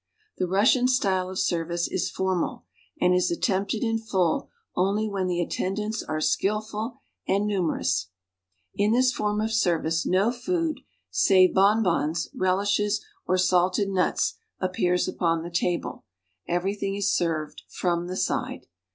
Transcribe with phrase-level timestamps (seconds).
[0.39, 2.65] The Russian style of service is formal,
[2.99, 8.07] and is attempted in full only when the attendants are skillful and numerous.
[8.73, 10.79] In this form of service no food—
[11.11, 16.03] save bonbons, relishes or salted iuit.s— appears upon the table—
[16.57, 18.65] everything is served "from the side."